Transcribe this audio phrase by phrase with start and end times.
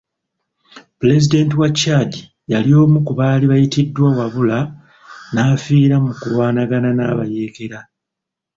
[0.99, 2.11] Pulezidenti wa Chad
[2.51, 4.57] yali omu ku baali bayitiddwa wabula
[5.31, 7.79] n'afiira mu kulwanagana n'abayeekera.